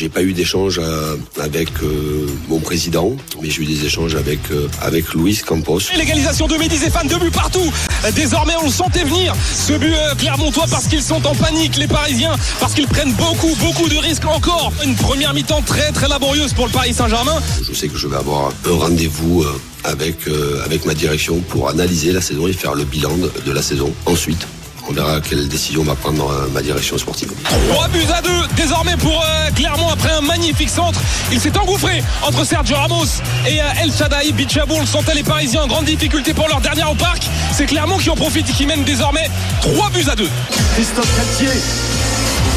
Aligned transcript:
J'ai 0.00 0.08
pas 0.08 0.22
eu 0.22 0.32
d'échange 0.32 0.80
euh, 0.82 1.16
avec 1.38 1.68
euh, 1.82 2.26
mon 2.48 2.58
président, 2.58 3.14
mais 3.42 3.50
j'ai 3.50 3.64
eu 3.64 3.66
des 3.66 3.84
échanges 3.84 4.14
avec 4.14 4.38
euh, 4.50 4.66
avec 4.80 5.12
Luis 5.12 5.36
Campos. 5.46 5.80
L'égalisation 5.94 6.46
de 6.46 6.56
Mehdi 6.56 6.78
Zéphane, 6.78 7.06
deux 7.06 7.18
buts 7.18 7.30
partout. 7.30 7.70
Désormais, 8.14 8.54
on 8.62 8.64
le 8.64 8.70
sentait 8.70 9.04
venir. 9.04 9.34
Ce 9.54 9.74
but 9.74 9.92
euh, 9.92 10.14
Clermontois 10.14 10.64
parce 10.70 10.86
qu'ils 10.86 11.02
sont 11.02 11.26
en 11.26 11.34
panique, 11.34 11.76
les 11.76 11.86
Parisiens, 11.86 12.34
parce 12.60 12.72
qu'ils 12.72 12.86
prennent 12.86 13.12
beaucoup, 13.12 13.54
beaucoup 13.56 13.90
de 13.90 13.96
risques 13.98 14.24
encore. 14.24 14.72
Une 14.86 14.94
première 14.94 15.34
mi-temps 15.34 15.60
très, 15.60 15.92
très 15.92 16.08
laborieuse 16.08 16.54
pour 16.54 16.64
le 16.64 16.72
Paris 16.72 16.94
Saint-Germain. 16.94 17.38
Je 17.62 17.74
sais 17.74 17.88
que 17.88 17.98
je 17.98 18.08
vais 18.08 18.16
avoir 18.16 18.52
un 18.70 18.78
rendez-vous 18.78 19.42
euh, 19.42 19.60
avec 19.84 20.16
avec 20.64 20.86
ma 20.86 20.94
direction 20.94 21.40
pour 21.40 21.68
analyser 21.68 22.12
la 22.12 22.22
saison 22.22 22.46
et 22.48 22.54
faire 22.54 22.74
le 22.74 22.84
bilan 22.84 23.18
de, 23.18 23.30
de 23.44 23.52
la 23.52 23.60
saison. 23.60 23.92
Ensuite, 24.06 24.46
on 24.90 24.92
verra 24.92 25.20
quelle 25.20 25.46
décision 25.48 25.84
va 25.84 25.94
prendre 25.94 26.28
euh, 26.30 26.48
ma 26.52 26.62
direction 26.62 26.98
sportive. 26.98 27.32
3 27.70 27.88
buts 27.88 28.06
à 28.12 28.20
2 28.22 28.28
désormais 28.56 28.96
pour 28.96 29.22
euh, 29.22 29.50
Clermont 29.54 29.88
après 29.88 30.10
un 30.10 30.20
magnifique 30.20 30.68
centre. 30.68 31.00
Il 31.30 31.40
s'est 31.40 31.56
engouffré 31.56 32.02
entre 32.26 32.44
Sergio 32.44 32.76
Ramos 32.76 33.04
et 33.46 33.60
euh, 33.60 33.82
El 33.82 33.92
Shaddai. 33.92 34.32
Bichabou, 34.32 34.80
le 34.80 34.86
sentaient 34.86 35.14
les 35.14 35.22
Parisiens 35.22 35.62
en 35.62 35.66
grande 35.68 35.84
difficulté 35.84 36.34
pour 36.34 36.48
leur 36.48 36.60
dernière 36.60 36.90
au 36.90 36.96
parc. 36.96 37.22
C'est 37.52 37.66
Clermont 37.66 37.98
qui 37.98 38.10
en 38.10 38.16
profite 38.16 38.48
et 38.50 38.52
qui 38.52 38.66
mène 38.66 38.82
désormais 38.82 39.30
3 39.60 39.90
buts 39.90 40.06
à 40.10 40.16
2. 40.16 40.28
Christophe 40.74 41.16
Galtier, 41.16 41.60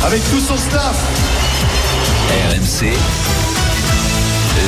avec 0.03 0.21
tout 0.31 0.39
son 0.39 0.57
staff. 0.57 0.95
RMC, 2.49 2.93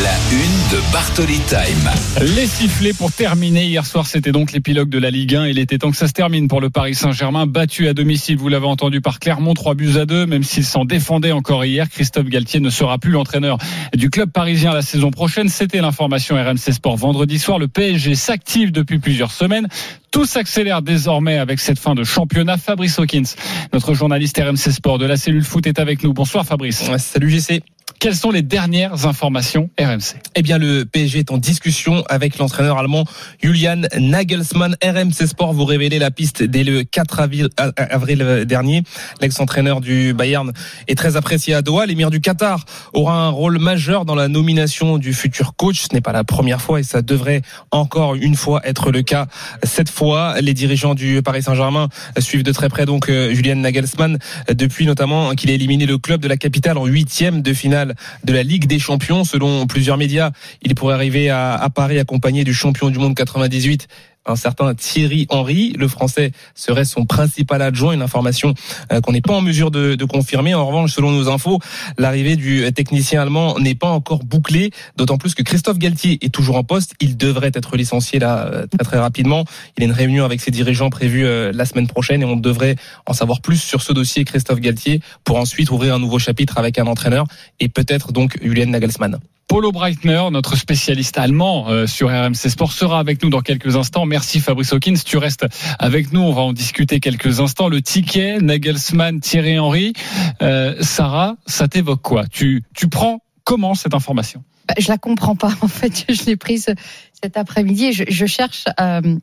la 0.04 0.16
une 0.32 0.78
de 0.78 0.92
Bartoli 0.92 1.40
Time. 1.48 1.90
Les 2.36 2.48
sifflets 2.48 2.94
pour 2.94 3.12
terminer. 3.12 3.66
Hier 3.66 3.86
soir, 3.86 4.08
c'était 4.08 4.32
donc 4.32 4.52
l'épilogue 4.52 4.90
de 4.90 4.98
la 4.98 5.12
Ligue 5.12 5.36
1. 5.36 5.48
Il 5.48 5.60
était 5.60 5.78
temps 5.78 5.92
que 5.92 5.98
ça 5.98 6.08
se 6.08 6.14
termine 6.14 6.48
pour 6.48 6.60
le 6.60 6.70
Paris 6.70 6.96
Saint-Germain. 6.96 7.46
Battu 7.46 7.88
à 7.88 7.94
domicile, 7.94 8.38
vous 8.38 8.50
l'avez 8.50 8.66
entendu 8.66 9.02
par 9.02 9.20
Clermont, 9.20 9.54
3 9.54 9.76
buts 9.76 9.98
à 9.98 10.06
2. 10.06 10.26
Même 10.26 10.44
s'il 10.44 10.66
s'en 10.66 10.86
défendait 10.86 11.32
encore 11.32 11.66
hier, 11.66 11.88
Christophe 11.90 12.28
Galtier 12.28 12.60
ne 12.60 12.70
sera 12.70 12.98
plus 12.98 13.12
l'entraîneur 13.12 13.58
du 13.96 14.10
club 14.10 14.32
parisien 14.32 14.74
la 14.74 14.82
saison 14.82 15.12
prochaine. 15.12 15.50
C'était 15.50 15.82
l'information 15.82 16.36
RMC 16.36 16.74
Sport 16.74 16.98
vendredi 16.98 17.38
soir. 17.38 17.60
Le 17.60 17.68
PSG 17.68 18.16
s'active 18.16 18.72
depuis 18.72 19.00
plusieurs 19.00 19.32
semaines. 19.32 19.68
Tout 20.16 20.26
s'accélère 20.26 20.82
désormais 20.82 21.40
avec 21.40 21.60
cette 21.60 21.78
fin 21.78 21.94
de 21.94 22.06
championnat. 22.06 22.56
Fabrice 22.56 22.98
Hawkins, 23.00 23.36
notre 23.74 23.94
journaliste 23.94 24.38
RMC 24.38 24.72
Sport 24.72 24.98
de 24.98 25.06
la 25.06 25.18
cellule 25.18 25.44
foot, 25.44 25.68
est 25.68 25.78
avec 25.78 26.06
nous. 26.06 26.14
Bonsoir 26.14 26.46
Fabrice. 26.46 26.90
Salut 27.00 27.30
GC. 27.30 27.62
Quelles 28.00 28.16
sont 28.16 28.32
les 28.32 28.42
dernières 28.42 29.06
informations 29.06 29.70
RMC 29.80 30.18
Eh 30.36 30.42
bien, 30.42 30.58
le 30.58 30.86
PSG 30.86 31.20
est 31.20 31.32
en 31.32 31.38
discussion 31.38 32.04
avec 32.10 32.38
l'entraîneur 32.38 32.78
allemand 32.78 33.06
Julian 33.42 33.82
Nagelsmann. 33.98 34.76
RMC 34.84 35.28
Sport 35.28 35.54
vous 35.54 35.66
révélait 35.66 36.00
la 36.00 36.12
piste 36.12 36.44
dès 36.44 36.64
le 36.64 36.84
4 36.84 37.20
avril, 37.20 37.50
euh, 37.60 37.72
avril 37.78 38.46
dernier. 38.46 38.84
L'ex-entraîneur 39.22 39.82
du 39.82 40.14
Bayern 40.14 40.52
est 40.88 40.96
très 40.96 41.16
apprécié 41.16 41.54
à 41.54 41.62
Doha. 41.62 41.86
L'émir 41.86 42.10
du 42.10 42.22
Qatar 42.22 42.66
aura 42.94 43.16
un 43.16 43.30
rôle 43.30 43.60
majeur 43.60 44.06
dans 44.06 44.16
la 44.16 44.28
nomination 44.28 44.98
du 44.98 45.14
futur 45.14 45.56
coach. 45.56 45.82
Ce 45.82 45.94
n'est 45.94 46.02
pas 46.02 46.14
la 46.14 46.24
première 46.24 46.62
fois 46.62 46.80
et 46.80 46.84
ça 46.84 47.02
devrait 47.02 47.42
encore 47.72 48.16
une 48.16 48.36
fois 48.36 48.62
être 48.68 48.92
le 48.92 49.04
cas 49.04 49.28
cette 49.64 49.90
fois. 49.90 50.05
Les 50.42 50.54
dirigeants 50.54 50.94
du 50.94 51.22
Paris 51.24 51.42
Saint-Germain 51.42 51.90
suivent 52.20 52.44
de 52.44 52.52
très 52.52 52.70
près 52.70 52.86
donc 52.86 53.10
euh, 53.10 53.34
Julian 53.34 53.56
Nagelsmann 53.56 54.20
depuis 54.50 54.86
notamment 54.86 55.34
qu'il 55.34 55.50
a 55.50 55.54
éliminé 55.54 55.88
le 55.88 55.98
club 55.98 56.22
de 56.22 56.28
la 56.28 56.38
capitale 56.38 56.78
en 56.78 56.86
huitième 56.86 57.42
de 57.42 57.54
finale 57.54 57.96
de 58.24 58.34
la 58.34 58.44
Ligue 58.44 58.68
des 58.68 58.78
Champions. 58.78 59.24
Selon 59.24 59.66
plusieurs 59.66 59.98
médias, 59.98 60.32
il 60.62 60.76
pourrait 60.76 60.94
arriver 60.94 61.30
à, 61.30 61.56
à 61.56 61.70
Paris 61.70 61.98
accompagné 61.98 62.44
du 62.44 62.54
champion 62.54 62.90
du 62.92 63.00
monde 63.00 63.16
98 63.16 63.88
un 64.26 64.36
certain 64.36 64.74
Thierry 64.74 65.28
Henry. 65.30 65.74
Le 65.78 65.88
français 65.88 66.32
serait 66.54 66.86
son 66.86 67.06
principal 67.06 67.62
adjoint, 67.62 67.94
une 67.94 68.02
information 68.02 68.54
euh, 68.92 69.02
qu'on 69.02 69.12
n'est 69.12 69.22
pas 69.22 69.34
en 69.34 69.42
mesure 69.42 69.72
de, 69.72 70.06
confirmer. 70.06 70.54
En 70.54 70.68
revanche, 70.68 70.94
selon 70.94 71.12
nos 71.12 71.30
infos, 71.30 71.60
l'arrivée 71.98 72.36
du 72.36 72.72
technicien 72.74 73.22
allemand 73.22 73.58
n'est 73.60 73.76
pas 73.76 73.90
encore 73.90 74.24
bouclée, 74.24 74.72
d'autant 74.98 75.18
plus 75.18 75.34
que 75.34 75.42
Christophe 75.42 75.80
Galtier 75.80 76.20
est 76.22 76.34
toujours 76.34 76.58
en 76.58 76.64
poste. 76.64 76.94
Il 77.02 77.18
devrait 77.18 77.52
être 77.54 77.76
licencié 77.76 78.20
euh, 78.22 78.68
très 78.84 79.00
rapidement. 79.00 79.46
Il 79.78 79.84
y 79.84 79.86
a 79.86 79.88
une 79.88 79.96
réunion 79.96 80.26
avec 80.26 80.42
ses 80.42 80.52
dirigeants 80.52 80.90
prévue 80.90 81.26
euh, 81.26 81.52
la 81.54 81.66
semaine 81.66 81.88
prochaine 81.88 82.22
et 82.22 82.26
on 82.26 82.36
devrait 82.36 82.76
en 83.06 83.14
savoir 83.14 83.42
plus 83.42 83.62
sur 83.62 83.82
ce 83.82 83.94
dossier 83.94 84.26
Christophe 84.26 84.60
Galtier 84.60 85.02
pour 85.24 85.38
ensuite 85.38 85.72
ouvrir 85.72 85.96
un 85.96 86.00
nouveau 86.00 86.20
chapitre 86.20 86.58
avec 86.58 86.78
un 86.78 86.88
entraîneur 86.88 87.26
et 87.60 87.68
peut-être 87.68 88.12
donc 88.12 88.38
Julian 88.42 88.68
Nagelsmann. 88.68 89.20
Polo 89.48 89.72
Breitner, 89.72 90.24
notre 90.32 90.56
spécialiste 90.56 91.20
allemand 91.20 91.70
euh, 91.70 91.86
sur 91.86 92.10
RMC 92.10 92.50
Sport, 92.50 92.72
sera 92.72 93.00
avec 93.00 93.22
nous 93.22 93.30
dans 93.30 93.42
quelques 93.42 93.76
instants. 93.76 94.06
Merci 94.06 94.40
Fabrice 94.40 94.74
Hawkins, 94.74 94.96
tu 95.06 95.18
restes 95.18 95.46
avec 95.78 96.12
nous, 96.14 96.22
on 96.22 96.34
va 96.34 96.42
en 96.42 96.54
discuter 96.54 97.00
quelques 97.00 97.40
instants. 97.40 97.70
Le 97.70 97.82
ticket, 97.82 98.40
Nagelsmann, 98.40 99.20
Thierry 99.20 99.60
Henry, 99.60 99.94
euh, 100.42 100.76
Sarah, 100.82 101.36
ça 101.46 101.68
t'évoque 101.68 102.02
quoi? 102.02 102.26
Tu, 102.28 102.64
tu 102.74 102.90
prends 102.90 103.20
comment 103.44 103.76
cette 103.76 103.94
information? 103.94 104.44
Bah, 104.68 104.74
Je 104.80 104.88
la 104.88 104.98
comprends 104.98 105.36
pas 105.36 105.54
en 105.62 105.68
fait, 105.68 106.06
je 106.10 106.26
l'ai 106.26 106.38
prise 106.38 106.74
cet 107.22 107.38
après-midi 107.38 107.86
et 107.86 107.94
je, 107.94 108.04
je 108.08 108.26
cherche, 108.26 108.66
euh, 108.80 109.16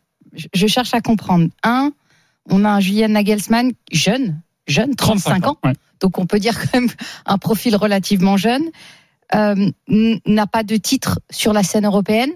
je 0.54 0.66
cherche 0.68 0.94
à 0.94 1.00
comprendre. 1.00 1.48
Un, 1.64 1.90
on 2.48 2.64
a 2.64 2.70
un 2.70 2.80
Julien 2.80 3.08
Nagelsmann 3.08 3.72
jeune, 3.90 4.40
jeune, 4.68 4.94
35, 4.94 5.40
35 5.40 5.46
ans, 5.48 5.58
ouais. 5.64 5.72
donc 6.00 6.18
on 6.18 6.26
peut 6.26 6.38
dire 6.38 6.60
quand 6.60 6.80
même 6.80 6.90
un 7.26 7.38
profil 7.38 7.74
relativement 7.74 8.36
jeune 8.36 8.70
n'a 9.32 10.47
pas 10.47 10.62
de 10.62 10.76
titre 10.76 11.20
sur 11.31 11.53
la 11.53 11.62
scène 11.62 11.87
européenne. 11.87 12.32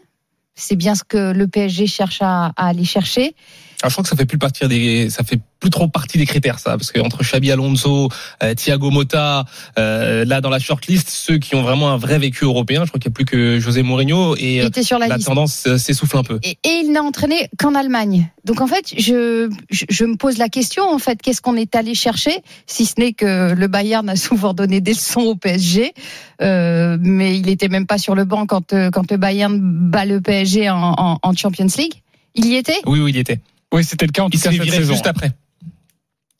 C'est 0.55 0.77
bien 0.77 0.95
ce 0.95 1.05
que 1.05 1.33
le 1.33 1.47
PSG 1.47 1.87
cherche 1.87 2.23
à, 2.23 2.53
à 2.57 2.69
aller 2.69 2.85
chercher. 2.85 3.35
Alors, 3.83 3.91
je 3.91 3.95
crois 3.95 4.03
que 4.03 4.09
ça 4.09 4.17
fait 4.17 4.27
plus 4.27 4.39
partir 4.39 4.69
des, 4.69 5.11
ça 5.11 5.23
fait 5.23 5.39
plus 5.61 5.71
trop 5.71 5.89
partie 5.89 6.19
des 6.19 6.27
critères, 6.27 6.59
ça, 6.59 6.73
parce 6.73 6.93
qu'entre 6.93 7.23
Xabi 7.23 7.51
Alonso, 7.51 8.09
euh, 8.43 8.55
Thiago 8.55 8.91
Motta, 8.91 9.45
euh, 9.79 10.25
là 10.25 10.41
dans 10.41 10.51
la 10.51 10.59
shortlist, 10.59 11.09
ceux 11.09 11.39
qui 11.39 11.55
ont 11.55 11.63
vraiment 11.63 11.91
un 11.91 11.97
vrai 11.97 12.19
vécu 12.19 12.45
européen, 12.45 12.85
je 12.85 12.89
crois 12.89 13.01
qu'il 13.01 13.11
n'y 13.11 13.15
a 13.15 13.17
plus 13.17 13.25
que 13.25 13.59
José 13.59 13.83
Mourinho 13.83 14.37
et 14.37 14.63
sur 14.83 14.99
la, 14.99 15.19
tendance 15.19 15.77
s'essouffle 15.77 16.19
un 16.19 16.23
peu. 16.23 16.39
Et, 16.43 16.59
et 16.65 16.83
il 16.85 16.93
n'a 16.93 17.03
entraîné 17.03 17.49
qu'en 17.59 17.75
Allemagne. 17.75 18.31
Donc 18.45 18.61
en 18.61 18.67
fait, 18.67 18.95
je, 18.97 19.51
je, 19.71 19.85
je, 19.89 20.05
me 20.05 20.17
pose 20.17 20.39
la 20.39 20.49
question 20.49 20.85
en 20.85 20.99
fait, 20.99 21.21
qu'est-ce 21.21 21.41
qu'on 21.41 21.57
est 21.57 21.75
allé 21.75 21.95
chercher, 21.95 22.43
si 22.67 22.87
ce 22.87 22.95
n'est 22.99 23.13
que 23.13 23.55
le 23.55 23.67
Bayern 23.67 24.09
a 24.09 24.17
souvent 24.17 24.55
donné 24.55 24.81
des 24.81 24.93
leçons 24.93 25.23
au 25.23 25.37
PSG, 25.37 25.95
euh, 26.43 26.99
mais 27.01 27.39
il 27.39 27.49
était 27.49 27.69
même 27.69 27.87
pas 27.87 27.99
sur 27.99 28.15
le 28.15 28.25
banc 28.25 28.47
quand 28.47 28.73
euh, 28.73 28.91
quand 28.91 29.11
le 29.11 29.17
Bayern 29.17 29.59
bat 29.61 30.05
le 30.05 30.21
PSG 30.21 30.71
en, 30.71 30.95
en, 30.97 31.19
en 31.23 31.33
Champions 31.35 31.67
League. 31.77 31.95
Il 32.35 32.47
y 32.47 32.57
était? 32.57 32.81
Oui, 32.85 33.01
oui, 33.01 33.13
il 33.13 33.17
y 33.17 33.21
était. 33.21 33.41
Oui, 33.73 33.85
c'était 33.85 34.07
le 34.07 34.13
cas 34.13 34.23
en 34.23 34.31
tout 34.31 34.37
il 34.37 34.43
cas 34.43 34.51
cette 34.51 34.71
saison. 34.71 34.93
juste 34.93 35.07
après. 35.07 35.33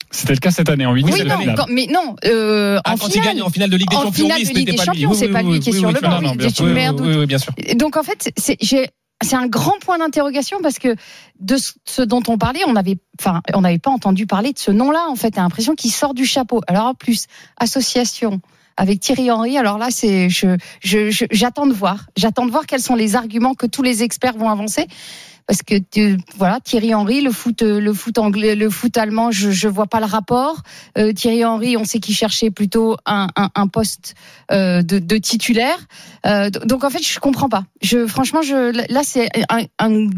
C'était 0.09 0.33
le 0.33 0.39
cas 0.39 0.51
cette 0.51 0.69
année 0.69 0.85
en 0.85 0.93
huitième 0.93 1.27
oui, 1.37 1.45
non, 1.47 1.55
quand, 1.55 1.65
mais 1.69 1.87
non, 1.87 2.15
euh, 2.23 2.79
ah, 2.85 2.93
en 2.93 2.97
quand 2.97 3.11
finale, 3.11 3.17
il 3.17 3.23
gagne 3.23 3.41
en 3.41 3.49
finale 3.49 3.69
de 3.69 3.75
Ligue 3.75 3.89
des 3.89 3.95
Champions, 3.95 4.11
finale 4.11 4.37
oui, 4.39 4.45
de 4.45 4.57
Ligue 4.57 4.69
des 4.71 4.75
pas 4.77 4.83
Champions, 4.85 5.09
lui. 5.09 5.17
c'est 5.17 5.27
pas 5.27 5.41
lui 5.41 5.59
qui 5.59 5.69
est 5.69 5.73
sur 5.73 5.91
le 5.91 5.99
banc. 5.99 6.21
oui, 6.21 7.25
bien 7.25 7.37
c'est 7.37 7.43
sûr. 7.43 7.75
Donc 7.75 7.97
en 7.97 8.03
fait, 8.03 8.31
c'est 8.37 8.55
j'ai 8.61 8.89
c'est 9.23 9.35
un 9.35 9.47
grand 9.47 9.77
point 9.79 9.97
d'interrogation 9.97 10.59
parce 10.61 10.79
que 10.79 10.95
de 11.39 11.57
ce 11.85 12.01
dont 12.03 12.21
on 12.27 12.37
parlait, 12.37 12.61
on 12.67 12.75
avait, 12.75 12.97
enfin, 13.19 13.41
on 13.53 13.61
n'avait 13.61 13.79
pas 13.79 13.89
entendu 13.89 14.27
parler 14.27 14.53
de 14.53 14.59
ce 14.59 14.71
nom-là. 14.71 15.07
En 15.09 15.15
fait, 15.15 15.37
a 15.37 15.41
l'impression 15.41 15.75
qu'il 15.75 15.91
sort 15.91 16.13
du 16.13 16.25
chapeau. 16.25 16.61
Alors 16.67 16.85
en 16.85 16.93
plus, 16.93 17.25
association 17.57 18.39
avec 18.77 18.99
Thierry 18.99 19.31
Henry. 19.31 19.57
Alors 19.57 19.79
là, 19.79 19.87
c'est, 19.89 20.29
je, 20.29 20.55
je, 20.81 21.09
je, 21.09 21.25
j'attends 21.31 21.65
de 21.65 21.73
voir. 21.73 22.05
J'attends 22.15 22.45
de 22.45 22.51
voir 22.51 22.67
quels 22.67 22.81
sont 22.81 22.95
les 22.95 23.15
arguments 23.15 23.55
que 23.55 23.65
tous 23.65 23.81
les 23.81 24.03
experts 24.03 24.37
vont 24.37 24.49
avancer. 24.49 24.87
Parce 25.47 25.63
que 25.63 25.75
tu, 25.77 26.17
voilà, 26.35 26.59
Thierry 26.59 26.93
Henry, 26.93 27.21
le 27.21 27.31
foot, 27.31 27.61
le 27.61 27.93
foot 27.93 28.17
anglais, 28.17 28.55
le 28.55 28.69
foot 28.69 28.97
allemand, 28.97 29.31
je, 29.31 29.49
je 29.49 29.67
vois 29.69 29.87
pas 29.87 29.99
le 29.99 30.05
rapport. 30.05 30.61
Euh, 30.97 31.13
Thierry 31.13 31.45
Henry, 31.45 31.77
on 31.77 31.85
sait 31.85 31.99
qu'il 31.99 32.15
cherchait 32.15 32.51
plutôt 32.51 32.97
un, 33.05 33.27
un, 33.37 33.49
un 33.55 33.67
poste 33.67 34.15
euh, 34.51 34.81
de, 34.81 34.99
de, 34.99 35.17
titulaire. 35.17 35.77
Euh, 36.25 36.49
donc 36.49 36.83
en 36.83 36.89
fait, 36.89 37.01
je 37.01 37.19
comprends 37.19 37.47
pas. 37.47 37.63
Je, 37.81 38.07
franchement, 38.07 38.41
je, 38.41 38.71
là, 38.91 39.01
c'est 39.03 39.29
un, 39.49 39.63
un 39.79 40.09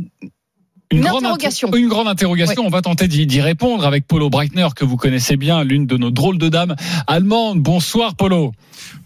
une, 0.92 1.00
une, 1.00 1.04
grande 1.04 1.26
interrogation. 1.26 1.72
Une 1.74 1.88
grande 1.88 2.08
interrogation. 2.08 2.62
Ouais. 2.62 2.68
On 2.68 2.72
va 2.72 2.82
tenter 2.82 3.08
d'y 3.08 3.42
répondre 3.42 3.86
avec 3.86 4.08
Polo 4.08 4.30
Breitner, 4.30 4.68
que 4.76 4.86
vous 4.86 4.98
connaissez 4.98 5.38
bien, 5.38 5.64
l'une 5.64 5.86
de 5.86 5.98
nos 5.98 6.12
drôles 6.12 6.38
de 6.38 6.50
dames 6.50 6.76
allemandes. 7.08 7.60
Bonsoir, 7.60 8.16
Polo. 8.16 8.54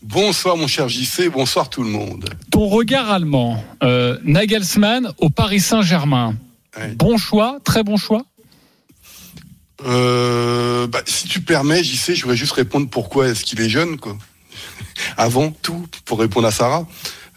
Bonsoir, 0.02 0.56
mon 0.56 0.68
cher 0.68 0.88
JC. 0.88 1.30
Bonsoir, 1.30 1.70
tout 1.70 1.84
le 1.84 1.90
monde. 1.90 2.26
Ton 2.52 2.68
regard 2.68 3.12
allemand, 3.12 3.64
euh, 3.84 4.18
Nagelsmann 4.24 5.12
au 5.18 5.30
Paris 5.30 5.60
Saint-Germain. 5.60 6.36
Ouais. 6.78 6.96
Bon 6.96 7.18
choix, 7.18 7.60
très 7.64 7.84
bon 7.84 7.98
choix? 7.98 8.24
Euh, 9.86 10.88
bah, 10.88 11.02
si 11.06 11.28
tu 11.28 11.42
permets, 11.42 11.84
JC, 11.84 12.16
je 12.16 12.22
voudrais 12.22 12.38
juste 12.38 12.54
répondre 12.54 12.88
pourquoi 12.90 13.28
est-ce 13.28 13.44
qu'il 13.44 13.60
est 13.60 13.70
jeune, 13.70 13.98
quoi. 13.98 14.18
Avant 15.18 15.52
tout, 15.52 15.88
pour 16.06 16.20
répondre 16.20 16.48
à 16.48 16.52
Sarah. 16.52 16.88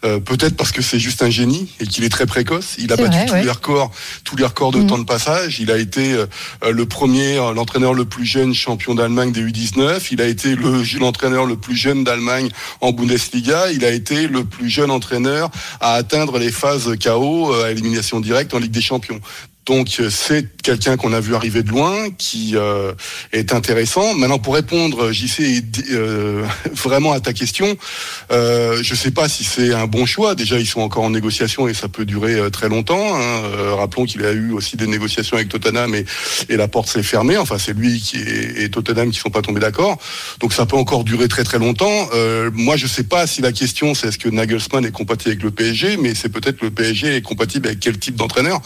Euh, 0.05 0.19
Peut-être 0.19 0.55
parce 0.55 0.71
que 0.71 0.81
c'est 0.83 0.99
juste 0.99 1.23
un 1.23 1.29
génie 1.29 1.69
et 1.79 1.87
qu'il 1.87 2.03
est 2.03 2.09
très 2.09 2.25
précoce. 2.27 2.75
Il 2.77 2.91
a 2.93 2.95
battu 2.97 3.09
vrai, 3.17 3.25
tous 3.25 3.33
ouais. 3.33 3.43
les 3.43 3.49
records, 3.49 3.91
tous 4.23 4.35
les 4.35 4.45
records 4.45 4.71
de 4.71 4.79
Mhm. 4.79 4.87
temps 4.87 4.97
de 4.99 5.05
passage. 5.05 5.59
Il 5.59 5.71
a 5.71 5.77
été 5.77 6.13
euh, 6.13 6.27
le 6.71 6.85
premier, 6.85 7.37
euh, 7.37 7.51
l'entraîneur 7.53 7.93
le 7.95 8.05
plus 8.05 8.25
jeune 8.25 8.53
champion 8.53 8.93
d'Allemagne 8.93 9.31
des 9.31 9.41
U19. 9.41 10.09
Il 10.11 10.21
a 10.21 10.25
été 10.27 10.55
le 10.55 10.83
l'entraîneur 10.99 11.45
le 11.45 11.57
plus 11.57 11.75
jeune 11.75 12.03
d'Allemagne 12.03 12.49
en 12.81 12.91
Bundesliga. 12.91 13.71
Il 13.71 13.83
a 13.85 13.91
été 13.91 14.27
le 14.27 14.43
plus 14.45 14.69
jeune 14.69 14.91
entraîneur 14.91 15.49
à 15.81 15.93
atteindre 15.93 16.37
les 16.37 16.51
phases 16.51 16.93
KO 17.03 17.53
euh, 17.53 17.65
à 17.65 17.71
élimination 17.71 18.19
directe 18.19 18.53
en 18.53 18.59
Ligue 18.59 18.71
des 18.71 18.81
Champions. 18.81 19.19
Donc 19.67 19.97
euh, 19.99 20.09
c'est 20.09 20.47
quelqu'un 20.63 20.95
qu'on 20.97 21.13
a 21.13 21.19
vu 21.19 21.35
arriver 21.35 21.61
de 21.61 21.69
loin, 21.69 22.09
qui 22.17 22.53
euh, 22.55 22.93
est 23.33 23.53
intéressant. 23.53 24.13
Maintenant 24.13 24.39
pour 24.39 24.55
répondre, 24.55 25.11
JC, 25.11 25.61
euh, 25.91 26.45
vraiment 26.73 27.11
à 27.11 27.19
ta 27.19 27.33
question, 27.33 27.77
euh, 28.31 28.81
je 28.81 28.93
ne 28.93 28.97
sais 28.97 29.11
pas 29.11 29.27
si 29.27 29.43
c'est 29.43 29.73
un 29.73 29.85
bon 29.85 30.05
choix. 30.05 30.35
Déjà 30.35 30.57
ils 30.57 30.65
sont 30.65 30.81
encore 30.81 31.03
en 31.03 31.09
négociation 31.09 31.67
et 31.67 31.73
ça 31.73 31.89
peut 31.89 32.05
durer 32.05 32.35
euh, 32.35 32.49
très 32.49 32.69
longtemps. 32.69 33.15
hein. 33.15 33.41
Euh, 33.43 33.75
rappelons 33.75 34.05
qu'il 34.05 34.23
a 34.25 34.31
eu 34.31 34.51
aussi 34.51 34.77
des 34.77 34.87
négociations 34.87 35.35
avec 35.35 35.49
Tottenham 35.49 35.93
et, 35.95 36.05
et 36.47 36.55
la 36.55 36.67
porte 36.69 36.87
s'est 36.87 37.03
fermée. 37.03 37.37
Enfin 37.37 37.57
c'est 37.57 37.73
lui 37.73 37.99
qui 37.99 38.17
est, 38.17 38.63
et 38.63 38.69
Tottenham 38.69 39.11
qui 39.11 39.19
sont 39.19 39.29
pas 39.29 39.41
tombés 39.41 39.59
d'accord. 39.59 39.97
Donc 40.39 40.53
ça 40.53 40.65
peut 40.65 40.77
encore 40.77 41.03
durer 41.03 41.27
très 41.27 41.43
très 41.43 41.59
longtemps. 41.59 42.09
Euh, 42.13 42.49
moi 42.53 42.77
je 42.77 42.87
sais 42.87 43.03
pas 43.03 43.27
si 43.27 43.41
la 43.41 43.51
question 43.51 43.93
c'est 43.93 44.07
est-ce 44.07 44.17
que 44.17 44.29
Nagelsmann 44.29 44.85
est 44.85 44.91
compatible 44.91 45.31
avec 45.31 45.43
le 45.43 45.51
PSG, 45.51 45.97
mais 45.97 46.15
c'est 46.15 46.29
peut-être 46.29 46.61
le 46.61 46.71
PSG 46.71 47.17
est 47.17 47.21
compatible 47.21 47.67
avec 47.67 47.81
quel 47.81 47.97
type 47.99 48.15
d'entraîneur, 48.15 48.61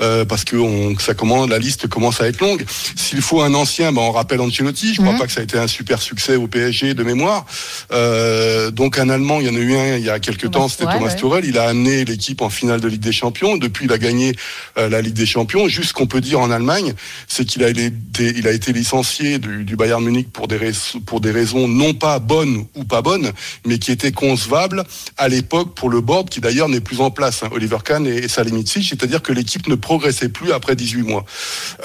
euh, 0.00 0.24
parce 0.24 0.44
que 0.46 0.56
on, 0.56 0.98
ça 0.98 1.12
commence, 1.14 1.48
la 1.50 1.58
liste 1.58 1.86
commence 1.88 2.20
à 2.22 2.26
être 2.28 2.40
longue. 2.40 2.64
S'il 2.96 3.20
faut 3.20 3.42
un 3.42 3.52
ancien, 3.52 3.92
ben 3.92 4.00
on 4.00 4.12
rappelle 4.12 4.40
Ancelotti. 4.40 4.94
Je 4.94 5.00
crois 5.02 5.12
Mhm. 5.12 5.18
pas 5.18 5.26
que 5.26 5.32
ça 5.32 5.40
a 5.40 5.44
été 5.44 5.58
un 5.58 5.66
super 5.66 6.00
succès 6.00 6.36
au 6.36 6.46
PSG 6.48 6.94
de 6.94 7.02
mémoire. 7.02 7.44
Euh, 7.92 8.70
donc 8.70 8.98
un 8.98 9.08
Allemand, 9.10 9.40
il 9.40 9.46
y 9.46 9.50
en 9.50 9.54
a 9.54 9.58
eu 9.58 9.74
un 9.76 9.96
il 9.96 10.04
y 10.04 10.10
a 10.10 10.18
quelques 10.18 10.50
Thomas 10.50 10.64
temps, 10.64 10.68
c'était 10.68 10.84
Thomas 10.84 11.08
ouais. 11.08 11.16
Tuchel. 11.16 11.44
Il 11.44 11.58
a 11.58 11.68
amené 11.68 12.04
l'équipe 12.04 12.40
en 12.42 12.48
finale 12.50 12.80
de 12.80 12.88
Ligue 12.88 13.00
des 13.00 13.12
Champions. 13.12 13.56
Depuis, 13.56 13.84
il 13.86 13.92
a 13.92 13.98
gagné 13.98 14.34
euh, 14.78 14.88
la 14.88 15.00
Ligue 15.02 15.14
des 15.14 15.26
Champions. 15.26 15.68
Juste 15.68 15.88
ce 15.90 15.92
qu'on 15.94 16.06
peut 16.06 16.20
dire 16.20 16.40
en 16.40 16.50
Allemagne, 16.50 16.94
c'est 17.28 17.44
qu'il 17.44 17.62
a 17.64 17.68
été, 17.68 17.92
il 18.18 18.46
a 18.48 18.52
été 18.52 18.72
licencié 18.72 19.38
du, 19.38 19.64
du 19.64 19.76
Bayern 19.76 20.02
Munich 20.02 20.28
pour 20.32 20.48
des, 20.48 20.56
rais- 20.56 20.72
pour 21.04 21.20
des 21.20 21.30
raisons 21.30 21.68
non 21.68 21.92
pas 21.94 22.18
bonnes 22.18 22.64
ou 22.74 22.84
pas 22.84 23.02
bonnes, 23.02 23.32
mais 23.66 23.78
qui 23.78 23.92
étaient 23.92 24.12
concevables 24.12 24.84
à 25.16 25.28
l'époque 25.28 25.74
pour 25.74 25.90
le 25.90 26.00
board, 26.00 26.30
qui 26.30 26.40
d'ailleurs 26.40 26.68
n'est 26.68 26.80
plus 26.80 27.00
en 27.00 27.10
place, 27.10 27.42
hein, 27.42 27.48
Oliver 27.52 27.78
Kahn 27.84 28.06
et, 28.06 28.24
et 28.24 28.28
c'est-à-dire 28.28 29.22
que 29.22 29.32
l'équipe 29.32 29.66
ne 29.68 29.74
progressait 29.74 30.28
plus 30.36 30.52
après 30.52 30.76
18 30.76 31.02
mois. 31.02 31.24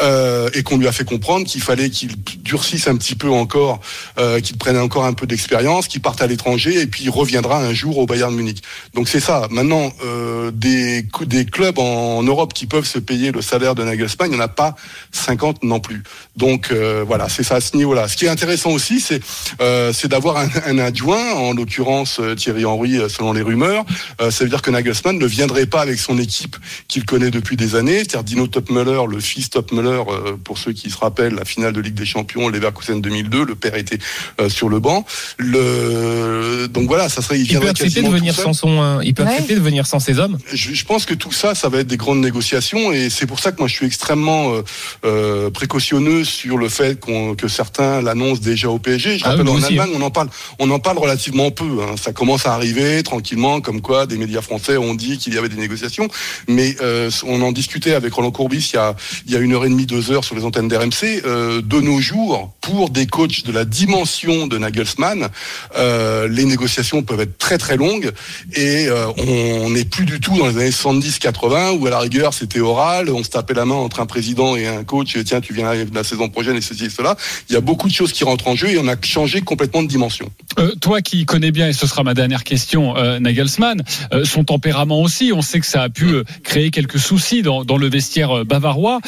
Euh, 0.01 0.49
et 0.53 0.63
qu'on 0.63 0.77
lui 0.77 0.87
a 0.87 0.91
fait 0.91 1.05
comprendre 1.05 1.45
qu'il 1.45 1.61
fallait 1.61 1.89
qu'il 1.89 2.11
durcisse 2.43 2.87
un 2.87 2.97
petit 2.97 3.15
peu 3.15 3.29
encore, 3.29 3.79
euh, 4.19 4.39
qu'il 4.41 4.57
prenne 4.57 4.77
encore 4.77 5.05
un 5.05 5.13
peu 5.13 5.25
d'expérience, 5.25 5.87
qu'il 5.87 6.01
parte 6.01 6.21
à 6.21 6.27
l'étranger 6.27 6.81
et 6.81 6.87
puis 6.87 7.03
il 7.05 7.09
reviendra 7.09 7.59
un 7.59 7.73
jour 7.73 7.97
au 7.97 8.05
Bayern 8.05 8.33
Munich. 8.33 8.61
Donc 8.93 9.07
c'est 9.07 9.19
ça. 9.19 9.47
Maintenant, 9.51 9.91
euh, 10.03 10.51
des, 10.51 11.05
des 11.25 11.45
clubs 11.45 11.79
en 11.79 12.23
Europe 12.23 12.53
qui 12.53 12.65
peuvent 12.65 12.85
se 12.85 12.99
payer 12.99 13.31
le 13.31 13.41
salaire 13.41 13.75
de 13.75 13.83
Nagelsmann, 13.83 14.29
il 14.31 14.35
n'y 14.35 14.41
en 14.41 14.43
a 14.43 14.47
pas 14.47 14.75
50 15.11 15.63
non 15.63 15.79
plus. 15.79 16.03
Donc 16.35 16.71
euh, 16.71 17.03
voilà, 17.05 17.29
c'est 17.29 17.43
ça 17.43 17.55
à 17.55 17.61
ce 17.61 17.75
niveau-là. 17.77 18.07
Ce 18.07 18.17
qui 18.17 18.25
est 18.25 18.29
intéressant 18.29 18.71
aussi, 18.71 18.99
c'est 18.99 19.21
euh, 19.61 19.93
c'est 19.93 20.07
d'avoir 20.07 20.37
un, 20.65 20.77
adjoint, 20.79 21.33
en 21.33 21.53
l'occurrence 21.53 22.19
euh, 22.19 22.35
Thierry 22.35 22.65
Henry, 22.65 22.99
selon 23.09 23.33
les 23.33 23.41
rumeurs. 23.41 23.85
Ça 24.19 24.43
veut 24.43 24.49
dire 24.49 24.61
que 24.61 24.71
Nagelsmann 24.71 25.17
ne 25.17 25.25
viendrait 25.25 25.65
pas 25.65 25.81
avec 25.81 25.99
son 25.99 26.17
équipe 26.17 26.55
qu'il 26.87 27.05
connaît 27.05 27.31
depuis 27.31 27.57
des 27.57 27.75
années, 27.75 27.99
c'est-à-dire 27.99 28.40
Dino 28.41 28.47
Topmüller, 28.47 29.01
le 29.09 29.19
fils 29.19 29.49
Topmüller, 29.49 30.01
euh, 30.09 30.35
pour 30.43 30.57
ceux 30.57 30.73
qui 30.73 30.89
se 30.89 30.97
rappellent, 30.97 31.35
la 31.35 31.45
finale 31.45 31.73
de 31.73 31.81
Ligue 31.81 31.93
des 31.93 32.05
Champions, 32.05 32.49
Leverkusen 32.49 32.99
2002, 33.01 33.45
le 33.45 33.55
père 33.55 33.75
était 33.75 33.99
euh, 34.39 34.49
sur 34.49 34.67
le 34.69 34.79
banc. 34.79 35.05
Le... 35.37 36.67
Donc 36.67 36.87
voilà, 36.87 37.09
ça 37.09 37.21
serait, 37.21 37.39
il 37.39 37.51
Il 37.51 37.59
peut 37.59 37.69
accepter 37.69 38.01
de 38.01 38.07
venir 38.09 38.33
sans 38.33 38.53
son, 38.53 38.81
euh, 38.81 38.99
il 39.03 39.13
peut 39.13 39.21
Ouais. 39.23 39.29
accepter 39.29 39.55
de 39.55 39.59
venir 39.59 39.85
sans 39.85 39.99
ses 39.99 40.17
hommes. 40.19 40.37
Je, 40.51 40.73
je 40.73 40.85
pense 40.85 41.05
que 41.05 41.13
tout 41.13 41.31
ça, 41.31 41.53
ça 41.53 41.69
va 41.69 41.79
être 41.79 41.87
des 41.87 41.97
grandes 41.97 42.21
négociations 42.21 42.91
et 42.91 43.09
c'est 43.09 43.27
pour 43.27 43.39
ça 43.39 43.51
que 43.51 43.59
moi 43.59 43.67
je 43.67 43.73
suis 43.75 43.85
extrêmement 43.85 44.53
euh, 44.53 44.61
euh, 45.05 45.49
précautionneux 45.51 46.23
sur 46.23 46.57
le 46.57 46.69
fait 46.69 46.99
que 46.99 47.47
certains 47.47 48.01
l'annoncent 48.01 48.41
déjà 48.41 48.69
au 48.69 48.79
PSG. 48.79 49.19
Je 49.19 49.23
Ah 49.25 49.29
rappelle 49.31 49.47
en 49.49 49.55
aussi, 49.55 49.65
Allemagne, 49.79 49.91
on 49.95 50.01
en 50.01 50.09
parle, 50.09 50.29
on 50.59 50.69
en 50.71 50.79
parle 50.79 50.97
relativement 50.97 51.51
peu. 51.51 51.65
hein. 51.83 51.95
Ça 52.01 52.13
commence 52.13 52.45
à 52.47 52.53
arriver 52.53 53.03
tranquillement, 53.03 53.61
comme 53.61 53.81
quoi 53.81 54.05
des 54.07 54.17
médias 54.17 54.41
français 54.41 54.77
ont 54.77 54.95
dit 54.95 55.17
qu'il 55.17 55.33
y 55.35 55.37
avait 55.37 55.49
des 55.49 55.57
négociations, 55.57 56.07
mais 56.47 56.75
euh, 56.81 57.09
on 57.25 57.41
en 57.41 57.51
discutait 57.51 57.93
avec 57.93 58.13
Roland 58.13 58.30
Courbis 58.31 58.71
il 58.73 58.75
y 58.75 58.79
a, 58.79 58.95
il 59.25 59.33
y 59.33 59.35
a 59.35 59.39
une 59.39 59.53
heure 59.53 59.65
et 59.65 59.69
demie, 59.69 59.85
deux 59.85 60.11
heures 60.11 60.23
sur 60.23 60.35
les 60.35 60.43
antennes 60.43 60.67
d'RMC. 60.67 61.21
Euh, 61.25 61.61
de 61.61 61.79
nos 61.79 61.99
jours, 61.99 62.53
pour 62.61 62.89
des 62.89 63.07
coachs 63.07 63.43
de 63.45 63.51
la 63.51 63.65
dimension 63.65 64.47
de 64.47 64.57
Nagelsmann, 64.57 65.29
euh, 65.77 66.27
les 66.27 66.45
négociations 66.45 67.03
peuvent 67.03 67.21
être 67.21 67.37
très 67.37 67.57
très 67.57 67.77
longues 67.77 68.11
et 68.53 68.87
euh, 68.87 69.07
on 69.17 69.69
n'est 69.69 69.85
plus 69.85 70.05
du 70.05 70.19
tout 70.19 70.37
dans 70.37 70.47
les 70.47 70.57
années 70.57 70.69
70-80 70.69 71.77
où 71.77 71.87
à 71.87 71.89
la 71.89 71.99
rigueur 71.99 72.33
c'était 72.33 72.59
oral, 72.59 73.09
on 73.09 73.23
se 73.23 73.29
tapait 73.29 73.53
la 73.53 73.65
main 73.65 73.75
entre 73.75 73.99
un 73.99 74.05
président 74.05 74.55
et 74.55 74.67
un 74.67 74.83
coach, 74.83 75.17
tiens 75.25 75.41
tu 75.41 75.53
viens 75.53 75.73
la, 75.73 75.83
la 75.93 76.03
saison 76.03 76.29
prochaine 76.29 76.55
et 76.55 76.61
ceci 76.61 76.85
et 76.85 76.89
cela. 76.89 77.15
Il 77.49 77.53
y 77.53 77.57
a 77.57 77.61
beaucoup 77.61 77.87
de 77.87 77.93
choses 77.93 78.13
qui 78.13 78.23
rentrent 78.23 78.47
en 78.47 78.55
jeu 78.55 78.69
et 78.69 78.77
on 78.77 78.87
a 78.87 78.95
changé 79.01 79.41
complètement 79.41 79.83
de 79.83 79.87
dimension. 79.87 80.29
Euh, 80.61 80.75
toi 80.79 81.01
qui 81.01 81.25
connais 81.25 81.51
bien, 81.51 81.67
et 81.67 81.73
ce 81.73 81.87
sera 81.87 82.03
ma 82.03 82.13
dernière 82.13 82.43
question, 82.43 82.95
euh, 82.95 83.19
Nagelsmann, 83.19 83.81
euh, 84.13 84.23
son 84.25 84.43
tempérament 84.43 85.01
aussi, 85.01 85.31
on 85.33 85.41
sait 85.41 85.59
que 85.59 85.65
ça 85.65 85.81
a 85.81 85.89
pu 85.89 86.05
euh, 86.05 86.23
créer 86.43 86.69
quelques 86.71 86.99
soucis 86.99 87.41
dans, 87.41 87.65
dans 87.65 87.77
le 87.77 87.89
vestiaire 87.89 88.45
bavarois. 88.45 88.99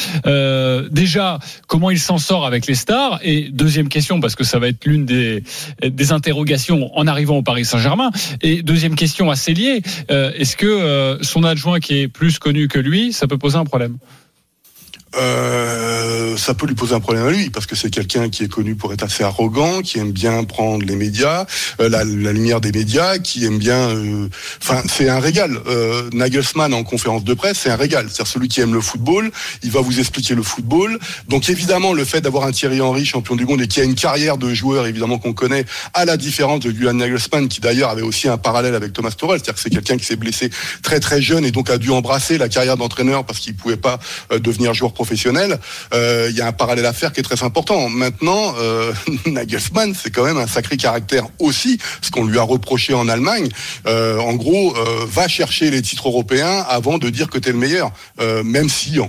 Déjà, 0.92 1.40
comment 1.68 1.92
il 1.92 2.00
s'en 2.00 2.18
sort 2.18 2.46
avec 2.46 2.68
les 2.68 2.76
stars? 2.76 3.20
Et 3.24 3.50
deuxième 3.52 3.90
question, 3.90 4.20
parce 4.20 4.36
que 4.36 4.44
ça 4.44 4.60
va 4.60 4.68
être 4.68 4.86
l'une 4.86 5.06
des, 5.06 5.44
des 5.84 6.12
interrogations 6.12 6.96
en 6.98 7.08
arrivant 7.08 7.38
au 7.38 7.44
Paris 7.44 7.66
Saint-Germain. 7.66 8.12
Et 8.42 8.64
deuxième 8.64 8.96
question 8.96 9.30
assez 9.30 9.54
liée, 9.54 9.82
est-ce 10.10 10.56
que 10.56 11.20
son 11.22 11.44
adjoint 11.44 11.80
qui 11.80 12.00
est 12.00 12.08
plus 12.08 12.40
connu 12.40 12.68
que 12.68 12.80
lui, 12.80 13.14
ça 13.14 13.28
peut 13.28 13.38
poser 13.38 13.58
un 13.58 13.66
problème? 13.66 13.98
Euh, 15.16 16.38
ça 16.38 16.54
peut 16.54 16.66
lui 16.66 16.76
poser 16.76 16.96
un 16.96 17.00
problème 17.00 17.28
à 17.28 17.32
lui 17.32 17.50
parce 17.50 17.66
que 17.66 17.76
c'est 17.76 17.90
quelqu'un 17.90 18.30
qui 18.30 18.44
est 18.44 18.48
connu 18.48 18.76
pour 18.76 18.92
être 18.94 19.04
assez 19.04 19.24
arrogant, 19.24 19.82
qui 19.82 20.00
aime 20.00 20.12
bien 20.12 20.44
prendre 20.44 20.86
les 20.86 20.96
médias, 20.96 21.46
euh, 21.80 21.90
la, 21.90 22.04
la 22.04 22.34
lumière 22.34 22.62
des 22.62 22.72
médias, 22.72 23.18
qui 23.20 23.46
aime 23.46 23.58
bien. 23.60 23.90
euh, 23.90 24.28
Enfin, 24.62 24.82
c'est 24.90 25.10
un 25.10 25.20
régal. 25.20 25.60
Euh, 25.68 26.10
Nagelsmann 26.14 26.74
en 26.74 26.84
conférence 26.84 27.24
de 27.24 27.34
presse, 27.34 27.60
c'est 27.64 27.70
un 27.70 27.76
régal. 27.76 28.08
C'est 28.12 28.26
celui 28.26 28.48
qui 28.48 28.62
aime 28.62 28.74
le 28.74 28.82
football, 28.82 29.32
il 29.62 29.72
va 29.72 29.82
vous 29.82 30.00
expliquer 30.00 30.34
le 30.36 30.44
football. 30.44 30.98
Donc 31.28 31.50
évidemment, 31.50 31.94
le 31.94 32.06
fait 32.06 32.22
d'avoir 32.22 32.46
un 32.46 32.52
Thierry 32.52 32.82
Henry 32.82 33.06
champion 33.06 33.36
du 33.36 33.46
monde 33.46 33.62
et 33.62 33.68
qui 33.68 33.80
a 33.82 33.84
une 33.84 33.96
carrière 33.96 34.38
de 34.38 34.54
joueur 34.54 34.88
évidemment 34.88 35.20
qu'on 35.20 35.34
connaît, 35.34 35.66
à 35.94 36.06
la 36.06 36.18
différence 36.18 36.62
de 36.62 36.72
Julian 36.72 36.94
Nagelsmann 36.94 37.48
qui 37.48 37.62
d'ailleurs 37.62 37.90
avait 37.90 38.02
aussi 38.02 38.28
un 38.28 38.38
parallèle 38.38 38.76
avec 38.76 38.94
Thomas 38.94 39.12
Tuchel, 39.12 39.38
c'est-à-dire 39.38 39.54
que 39.54 39.60
c'est 39.60 39.70
quelqu'un 39.70 39.98
qui 39.98 40.06
s'est 40.06 40.16
blessé 40.16 40.50
très 40.82 41.00
très 41.00 41.22
jeune 41.22 41.46
et 41.46 41.52
donc 41.52 41.70
a 41.70 41.78
dû 41.78 41.92
embrasser 41.92 42.38
la 42.38 42.50
carrière 42.50 42.78
d'entraîneur 42.78 43.26
parce 43.26 43.40
qu'il 43.40 43.56
pouvait 43.56 43.78
pas 43.78 44.00
devenir 44.32 44.74
joueur 44.74 44.92
professionnel. 44.92 45.03
Euh, 45.94 46.28
Il 46.30 46.36
y 46.36 46.42
a 46.42 46.48
un 46.48 46.52
parallèle 46.52 46.86
à 46.86 46.94
faire 46.94 47.12
qui 47.12 47.20
est 47.20 47.24
très 47.24 47.44
important. 47.44 47.90
Maintenant, 47.90 48.56
euh, 48.58 48.94
Nagelsmann, 49.26 49.94
c'est 50.02 50.12
quand 50.12 50.24
même 50.24 50.38
un 50.38 50.48
sacré 50.48 50.78
caractère 50.78 51.28
aussi, 51.40 51.78
ce 52.02 52.12
qu'on 52.12 52.26
lui 52.26 52.38
a 52.38 52.44
reproché 52.44 52.94
en 52.94 53.08
Allemagne. 53.08 53.50
Euh, 53.88 54.18
en 54.20 54.34
gros, 54.34 54.74
va 55.08 55.28
chercher 55.28 55.70
les 55.70 55.82
titres 55.82 56.08
européens 56.08 56.66
avant 56.68 56.98
de 56.98 57.10
dire 57.10 57.30
que 57.30 57.38
tu 57.38 57.50
es 57.50 57.52
le 57.52 57.58
meilleur, 57.58 57.92
même 58.44 58.70
si 58.70 59.00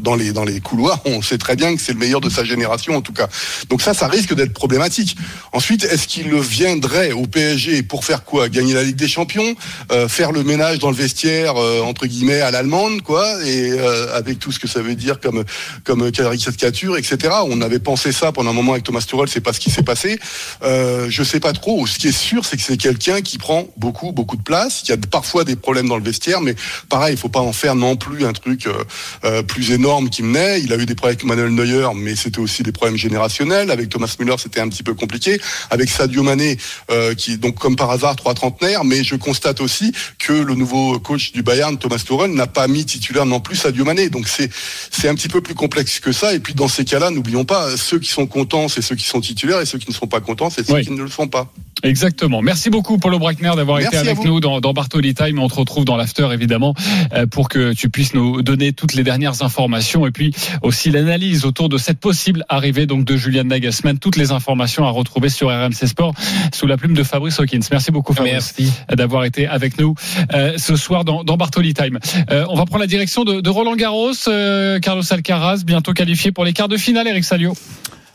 dans 0.00 0.14
les 0.14 0.60
couloirs, 0.60 1.00
on 1.04 1.22
sait 1.22 1.38
très 1.38 1.56
bien 1.56 1.74
que 1.74 1.82
c'est 1.82 1.92
le 1.92 1.98
meilleur 1.98 2.20
de 2.20 2.30
sa 2.30 2.44
génération 2.44 2.96
en 2.96 3.02
tout 3.02 3.12
cas. 3.12 3.28
Donc 3.68 3.82
ça, 3.82 3.94
ça 3.94 4.08
risque 4.08 4.34
d'être 4.34 4.52
problématique. 4.52 5.16
Ensuite, 5.52 5.84
est-ce 5.84 6.08
qu'il 6.08 6.34
viendrait 6.34 7.12
au 7.12 7.26
PSG 7.26 7.82
pour 7.82 8.04
faire 8.04 8.24
quoi? 8.24 8.48
Gagner 8.48 8.74
la 8.74 8.82
Ligue 8.82 8.96
des 8.96 9.08
Champions, 9.08 9.54
faire 10.08 10.32
le 10.32 10.42
ménage 10.42 10.78
dans 10.78 10.90
le 10.90 10.96
vestiaire 10.96 11.56
entre 11.56 12.06
guillemets 12.06 12.40
à 12.40 12.50
l'allemande, 12.50 13.02
quoi, 13.02 13.26
et 13.44 13.78
avec 14.14 14.38
tout 14.38 14.52
ce 14.52 14.58
que 14.58 14.68
ça 14.68 14.80
veut 14.80 14.94
dire 14.94 15.17
comme 15.20 15.44
comme 15.84 16.10
caricature, 16.10 16.96
etc. 16.96 17.34
On 17.48 17.60
avait 17.60 17.78
pensé 17.78 18.12
ça 18.12 18.32
pendant 18.32 18.50
un 18.50 18.54
moment 18.54 18.72
avec 18.72 18.84
Thomas 18.84 19.00
Tuchel, 19.00 19.28
c'est 19.28 19.40
pas 19.40 19.52
ce 19.52 19.60
qui 19.60 19.70
s'est 19.70 19.82
passé. 19.82 20.18
Euh, 20.62 21.06
je 21.08 21.22
sais 21.22 21.40
pas 21.40 21.52
trop. 21.52 21.86
Ce 21.86 21.98
qui 21.98 22.08
est 22.08 22.12
sûr, 22.12 22.44
c'est 22.44 22.56
que 22.56 22.62
c'est 22.62 22.76
quelqu'un 22.76 23.20
qui 23.20 23.38
prend 23.38 23.68
beaucoup 23.76 24.12
beaucoup 24.12 24.36
de 24.36 24.42
place. 24.42 24.82
Il 24.84 24.90
y 24.90 24.92
a 24.92 24.96
parfois 24.96 25.44
des 25.44 25.56
problèmes 25.56 25.88
dans 25.88 25.96
le 25.96 26.02
vestiaire, 26.02 26.40
mais 26.40 26.54
pareil, 26.88 27.14
il 27.14 27.18
faut 27.18 27.28
pas 27.28 27.40
en 27.40 27.52
faire 27.52 27.74
non 27.74 27.96
plus 27.96 28.24
un 28.24 28.32
truc 28.32 28.66
euh, 28.66 28.84
euh, 29.24 29.42
plus 29.42 29.70
énorme 29.70 30.10
qui 30.10 30.22
menait. 30.22 30.60
Il 30.60 30.72
a 30.72 30.76
eu 30.76 30.86
des 30.86 30.94
problèmes 30.94 31.08
avec 31.08 31.24
Manuel 31.24 31.54
Neuer, 31.54 31.88
mais 31.94 32.14
c'était 32.16 32.40
aussi 32.40 32.62
des 32.62 32.72
problèmes 32.72 32.98
générationnels. 32.98 33.70
Avec 33.70 33.88
Thomas 33.88 34.14
Müller, 34.18 34.36
c'était 34.38 34.60
un 34.60 34.68
petit 34.68 34.82
peu 34.82 34.94
compliqué. 34.94 35.40
Avec 35.70 35.88
Sadio 35.88 36.22
Mané, 36.22 36.58
euh, 36.90 37.14
qui 37.14 37.38
donc 37.38 37.58
comme 37.58 37.76
par 37.76 37.90
hasard 37.90 38.16
trois 38.16 38.34
trentenaires, 38.34 38.84
mais 38.84 39.02
je 39.04 39.14
constate 39.14 39.60
aussi 39.60 39.92
que 40.18 40.32
le 40.32 40.54
nouveau 40.54 40.98
coach 40.98 41.32
du 41.32 41.42
Bayern, 41.42 41.78
Thomas 41.78 42.02
Tuchel, 42.04 42.32
n'a 42.32 42.46
pas 42.46 42.68
mis 42.68 42.84
titulaire 42.84 43.26
non 43.26 43.40
plus 43.40 43.56
Sadio 43.56 43.84
Mané. 43.84 44.10
Donc 44.10 44.28
c'est 44.28 44.50
c'est 44.90 45.07
un 45.08 45.14
petit 45.14 45.28
peu 45.28 45.40
plus 45.40 45.54
complexe 45.54 46.00
que 46.00 46.12
ça. 46.12 46.34
Et 46.34 46.40
puis 46.40 46.54
dans 46.54 46.68
ces 46.68 46.84
cas-là, 46.84 47.10
n'oublions 47.10 47.44
pas, 47.44 47.76
ceux 47.76 47.98
qui 47.98 48.10
sont 48.10 48.26
contents, 48.26 48.68
c'est 48.68 48.82
ceux 48.82 48.96
qui 48.96 49.04
sont 49.06 49.20
titulaires, 49.20 49.60
et 49.60 49.66
ceux 49.66 49.78
qui 49.78 49.88
ne 49.88 49.94
sont 49.94 50.06
pas 50.06 50.20
contents, 50.20 50.50
c'est 50.50 50.66
ceux 50.66 50.74
Oui. 50.74 50.84
qui 50.84 50.90
ne 50.92 51.02
le 51.02 51.08
sont 51.08 51.28
pas. 51.28 51.52
Exactement. 51.82 52.42
Merci 52.42 52.70
beaucoup 52.70 52.98
Paulo 52.98 53.18
Brackner 53.18 53.52
d'avoir 53.56 53.80
été 53.80 53.96
avec 53.96 54.24
nous 54.24 54.40
dans, 54.40 54.60
dans 54.60 54.72
Bartoli 54.72 55.14
Time. 55.14 55.38
On 55.38 55.48
te 55.48 55.54
retrouve 55.54 55.84
dans 55.84 55.96
l'after 55.96 56.28
évidemment 56.32 56.74
euh, 57.12 57.26
pour 57.26 57.48
que 57.48 57.72
tu 57.72 57.88
puisses 57.88 58.14
nous 58.14 58.42
donner 58.42 58.72
toutes 58.72 58.94
les 58.94 59.04
dernières 59.04 59.42
informations 59.42 60.06
et 60.06 60.10
puis 60.10 60.34
aussi 60.62 60.90
l'analyse 60.90 61.44
autour 61.44 61.68
de 61.68 61.78
cette 61.78 61.98
possible 62.00 62.44
arrivée 62.48 62.86
donc 62.86 63.04
de 63.04 63.16
Julian 63.16 63.44
Nagelsmann. 63.44 63.98
Toutes 63.98 64.16
les 64.16 64.32
informations 64.32 64.84
à 64.84 64.90
retrouver 64.90 65.28
sur 65.28 65.48
RMC 65.48 65.86
Sport 65.86 66.14
sous 66.52 66.66
la 66.66 66.76
plume 66.76 66.94
de 66.94 67.02
Fabrice 67.02 67.38
Hawkins. 67.38 67.60
Merci 67.70 67.92
beaucoup 67.92 68.12
Fabrice 68.12 68.54
Merci. 68.58 68.72
d'avoir 68.92 69.24
été 69.24 69.46
avec 69.46 69.78
nous 69.78 69.94
euh, 70.34 70.54
ce 70.56 70.76
soir 70.76 71.04
dans, 71.04 71.24
dans 71.24 71.36
Bartoli 71.36 71.74
Time. 71.74 71.98
Euh, 72.30 72.44
on 72.48 72.56
va 72.56 72.64
prendre 72.64 72.80
la 72.80 72.86
direction 72.86 73.24
de, 73.24 73.40
de 73.40 73.50
Roland 73.50 73.76
Garros. 73.76 74.12
Euh, 74.26 74.78
Carlos 74.80 75.02
Alcaraz 75.12 75.62
bientôt 75.64 75.92
qualifié 75.92 76.32
pour 76.32 76.44
les 76.44 76.52
quarts 76.52 76.68
de 76.68 76.76
finale. 76.76 77.06
Eric 77.06 77.24
Salio. 77.24 77.54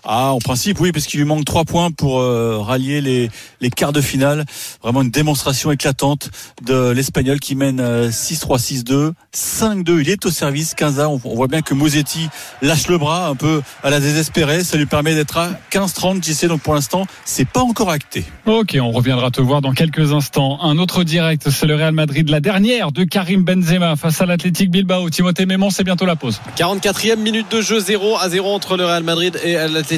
Ah, 0.05 0.33
en 0.33 0.39
principe, 0.39 0.81
oui, 0.81 0.91
parce 0.91 1.05
qu'il 1.05 1.19
lui 1.19 1.25
manque 1.25 1.45
trois 1.45 1.63
points 1.63 1.89
pour 1.89 2.19
euh, 2.19 2.57
rallier 2.59 2.99
les, 2.99 3.29
les 3.61 3.69
quarts 3.69 3.93
de 3.93 4.01
finale. 4.01 4.43
Vraiment 4.81 5.01
une 5.01 5.11
démonstration 5.11 5.71
éclatante 5.71 6.29
de 6.61 6.89
l'Espagnol 6.89 7.39
qui 7.39 7.55
mène 7.55 7.79
euh, 7.79 8.09
6-3, 8.09 8.83
6-2, 8.83 9.13
5-2. 9.33 10.01
Il 10.01 10.09
est 10.09 10.25
au 10.25 10.29
service, 10.29 10.73
15 10.73 10.99
a 10.99 11.09
On, 11.09 11.21
on 11.23 11.35
voit 11.35 11.47
bien 11.47 11.61
que 11.61 11.73
Mosetti 11.73 12.27
lâche 12.61 12.89
le 12.89 12.97
bras 12.97 13.27
un 13.27 13.35
peu 13.35 13.61
à 13.81 13.89
la 13.89 14.01
désespérée. 14.01 14.65
Ça 14.65 14.75
lui 14.75 14.87
permet 14.87 15.15
d'être 15.15 15.37
à 15.37 15.51
15-30, 15.71 16.21
JC. 16.21 16.47
Donc 16.47 16.61
pour 16.61 16.73
l'instant, 16.73 17.07
c'est 17.23 17.47
pas 17.47 17.61
encore 17.61 17.89
acté. 17.89 18.25
Ok, 18.45 18.77
on 18.81 18.91
reviendra 18.91 19.31
te 19.31 19.39
voir 19.39 19.61
dans 19.61 19.71
quelques 19.71 20.11
instants. 20.11 20.61
Un 20.63 20.79
autre 20.79 21.05
direct, 21.05 21.49
c'est 21.49 21.65
le 21.65 21.75
Real 21.75 21.93
Madrid, 21.93 22.29
la 22.29 22.41
dernière 22.41 22.91
de 22.91 23.05
Karim 23.05 23.43
Benzema 23.45 23.95
face 23.95 24.19
à 24.19 24.25
l'Athletic 24.25 24.69
Bilbao. 24.69 25.09
Timothée 25.09 25.45
Mémon, 25.45 25.69
c'est 25.69 25.85
bientôt 25.85 26.05
la 26.05 26.17
pause. 26.17 26.41
44e 26.57 27.19
minute 27.19 27.49
de 27.49 27.61
jeu 27.61 27.79
0 27.79 28.17
à 28.17 28.27
0 28.27 28.53
entre 28.53 28.75
le 28.75 28.85
Real 28.85 29.03
Madrid 29.03 29.39
et 29.45 29.53
l'Athletic 29.53 29.92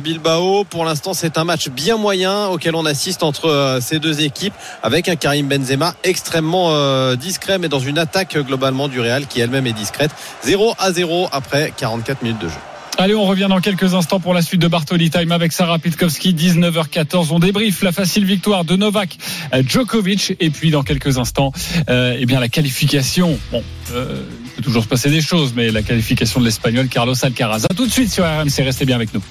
Bilbao. 0.00 0.64
Pour 0.64 0.84
l'instant, 0.84 1.14
c'est 1.14 1.38
un 1.38 1.44
match 1.44 1.68
bien 1.68 1.96
moyen 1.96 2.46
auquel 2.48 2.74
on 2.74 2.84
assiste 2.84 3.22
entre 3.22 3.46
euh, 3.46 3.80
ces 3.80 3.98
deux 3.98 4.20
équipes 4.20 4.54
avec 4.82 5.08
un 5.08 5.16
Karim 5.16 5.48
Benzema 5.48 5.94
extrêmement 6.04 6.70
euh, 6.72 7.16
discret 7.16 7.58
mais 7.58 7.68
dans 7.68 7.80
une 7.80 7.98
attaque 7.98 8.36
euh, 8.36 8.42
globalement 8.42 8.88
du 8.88 9.00
Real 9.00 9.26
qui 9.26 9.40
elle-même 9.40 9.66
est 9.66 9.72
discrète. 9.72 10.10
0 10.44 10.74
à 10.78 10.92
0 10.92 11.28
après 11.32 11.72
44 11.76 12.22
minutes 12.22 12.40
de 12.40 12.48
jeu. 12.48 12.58
Allez, 13.00 13.14
on 13.14 13.26
revient 13.26 13.46
dans 13.48 13.60
quelques 13.60 13.94
instants 13.94 14.18
pour 14.18 14.34
la 14.34 14.42
suite 14.42 14.60
de 14.60 14.66
Bartoli 14.66 15.08
Time 15.08 15.30
avec 15.30 15.52
Sarah 15.52 15.78
Pitkowski, 15.78 16.34
19h14. 16.34 17.28
On 17.30 17.38
débriefe 17.38 17.80
la 17.82 17.92
facile 17.92 18.24
victoire 18.24 18.64
de 18.64 18.74
Novak 18.74 19.16
euh, 19.54 19.62
Djokovic. 19.64 20.34
Et 20.40 20.50
puis, 20.50 20.72
dans 20.72 20.82
quelques 20.82 21.16
instants, 21.16 21.52
euh, 21.88 22.16
eh 22.18 22.26
bien, 22.26 22.40
la 22.40 22.48
qualification. 22.48 23.38
Bon, 23.52 23.62
euh, 23.92 24.20
il 24.46 24.50
peut 24.50 24.62
toujours 24.62 24.82
se 24.82 24.88
passer 24.88 25.10
des 25.10 25.20
choses, 25.20 25.52
mais 25.54 25.70
la 25.70 25.82
qualification 25.82 26.40
de 26.40 26.46
l'Espagnol 26.46 26.88
Carlos 26.88 27.14
Alcaraz. 27.22 27.66
À 27.70 27.74
tout 27.74 27.86
de 27.86 27.92
suite 27.92 28.10
sur 28.10 28.24
RMC. 28.24 28.64
Restez 28.64 28.84
bien 28.84 28.96
avec 28.96 29.14
nous. 29.14 29.22